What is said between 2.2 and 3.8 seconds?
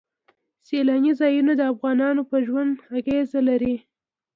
په ژوند اغېزې لري.